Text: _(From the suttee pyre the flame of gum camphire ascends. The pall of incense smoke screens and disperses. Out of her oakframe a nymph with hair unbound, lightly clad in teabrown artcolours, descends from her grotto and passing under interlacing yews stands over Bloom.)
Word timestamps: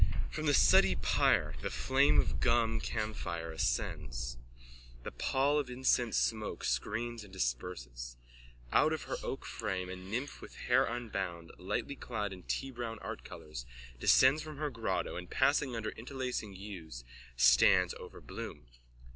_(From 0.33 0.47
the 0.47 0.53
suttee 0.55 0.95
pyre 0.99 1.53
the 1.61 1.69
flame 1.69 2.19
of 2.19 2.39
gum 2.39 2.79
camphire 2.79 3.51
ascends. 3.51 4.35
The 5.03 5.11
pall 5.11 5.59
of 5.59 5.69
incense 5.69 6.17
smoke 6.17 6.63
screens 6.63 7.23
and 7.23 7.31
disperses. 7.31 8.17
Out 8.71 8.93
of 8.93 9.03
her 9.03 9.17
oakframe 9.17 9.93
a 9.93 9.95
nymph 9.95 10.41
with 10.41 10.55
hair 10.55 10.85
unbound, 10.85 11.51
lightly 11.59 11.95
clad 11.95 12.33
in 12.33 12.41
teabrown 12.41 12.97
artcolours, 12.97 13.65
descends 13.99 14.41
from 14.41 14.57
her 14.57 14.71
grotto 14.71 15.17
and 15.17 15.29
passing 15.29 15.75
under 15.75 15.91
interlacing 15.91 16.55
yews 16.55 17.03
stands 17.37 17.93
over 17.99 18.19
Bloom.) 18.19 18.65